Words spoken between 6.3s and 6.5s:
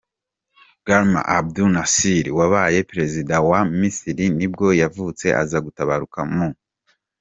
mu.